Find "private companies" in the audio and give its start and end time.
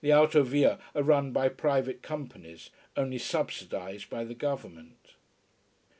1.49-2.71